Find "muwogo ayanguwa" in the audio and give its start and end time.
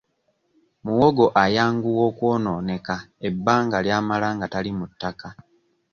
0.83-2.01